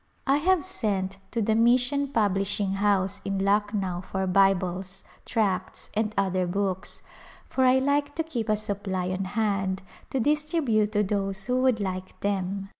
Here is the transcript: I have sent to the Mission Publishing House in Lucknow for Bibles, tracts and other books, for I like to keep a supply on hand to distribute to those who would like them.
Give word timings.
I 0.25 0.37
have 0.37 0.65
sent 0.65 1.17
to 1.29 1.43
the 1.43 1.53
Mission 1.53 2.07
Publishing 2.07 2.71
House 2.71 3.21
in 3.23 3.37
Lucknow 3.37 4.01
for 4.11 4.25
Bibles, 4.25 5.03
tracts 5.25 5.91
and 5.93 6.11
other 6.17 6.47
books, 6.47 7.03
for 7.47 7.65
I 7.65 7.77
like 7.77 8.15
to 8.15 8.23
keep 8.23 8.49
a 8.49 8.55
supply 8.55 9.11
on 9.11 9.25
hand 9.37 9.83
to 10.09 10.19
distribute 10.19 10.93
to 10.93 11.03
those 11.03 11.45
who 11.45 11.61
would 11.61 11.79
like 11.79 12.19
them. 12.21 12.69